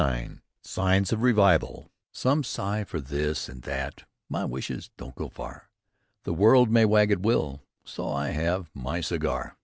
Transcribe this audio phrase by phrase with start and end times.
[0.01, 5.69] IX SIGNS OF REVIVAL Some sigh for this and that My wishes don't go far;
[6.23, 9.57] The world may wag at will, So I have my cigar.